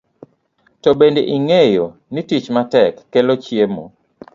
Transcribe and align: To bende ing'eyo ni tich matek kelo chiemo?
To 0.81 0.89
bende 0.99 1.21
ing'eyo 1.35 1.85
ni 2.13 2.21
tich 2.29 2.47
matek 2.55 2.93
kelo 3.11 3.33
chiemo? 3.43 3.83